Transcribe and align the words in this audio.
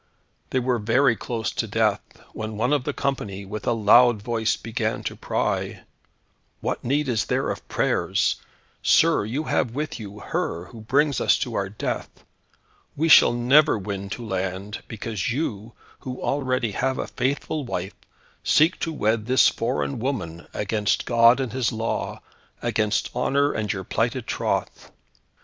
They 0.49 0.57
were 0.57 0.79
very 0.79 1.15
close 1.15 1.51
to 1.51 1.67
death, 1.67 2.01
when 2.33 2.57
one 2.57 2.73
of 2.73 2.85
the 2.85 2.91
company, 2.91 3.45
with 3.45 3.67
a 3.67 3.71
loud 3.73 4.19
voice 4.19 4.55
began 4.57 5.03
to 5.03 5.15
cry, 5.15 5.81
"What 6.59 6.83
need 6.83 7.07
is 7.07 7.25
there 7.25 7.51
of 7.51 7.67
prayers! 7.67 8.37
Sir, 8.81 9.25
you 9.25 9.43
have 9.43 9.75
with 9.75 9.99
you, 9.99 10.17
her, 10.19 10.65
who 10.71 10.81
brings 10.81 11.21
us 11.21 11.37
to 11.37 11.53
our 11.53 11.69
death. 11.69 12.09
We 12.97 13.09
shall 13.09 13.31
never 13.31 13.77
win 13.77 14.09
to 14.09 14.25
land, 14.25 14.81
because 14.87 15.31
you, 15.31 15.73
who 15.99 16.19
already 16.19 16.71
have 16.71 16.97
a 16.97 17.05
faithful 17.05 17.63
wife, 17.63 17.93
seek 18.43 18.79
to 18.79 18.91
wed 18.91 19.27
this 19.27 19.49
foreign 19.49 19.99
woman, 19.99 20.47
against 20.51 21.05
God 21.05 21.39
and 21.39 21.53
His 21.53 21.71
law, 21.71 22.23
against 22.63 23.15
honour 23.15 23.51
and 23.51 23.71
your 23.71 23.83
plighted 23.83 24.25
troth. 24.25 24.91